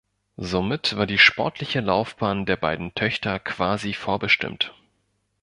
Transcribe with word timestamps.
Somit 0.37 0.97
war 0.97 1.05
die 1.05 1.19
sportliche 1.19 1.79
Laufbahn 1.79 2.47
der 2.47 2.57
beiden 2.57 2.95
Töchter 2.95 3.37
quasi 3.37 3.93
vorbestimmt. 3.93 4.73